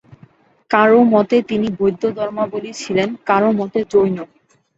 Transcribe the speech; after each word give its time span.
কারও 0.71 0.99
মতে, 1.13 1.37
তিনি 1.49 1.67
বৌদ্ধ 1.79 2.03
ধর্মাবলম্বী 2.17 2.71
ছিলেন, 2.81 3.09
কারও 3.29 3.49
মতে 3.59 3.79
জৈন। 3.91 4.17